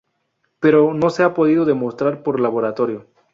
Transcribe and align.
Pero 0.59 0.95
no 0.95 1.11
se 1.11 1.21
ha 1.21 1.35
podido 1.35 1.63
demostrar 1.63 2.23
por 2.23 2.39
laboratorio. 2.39 3.05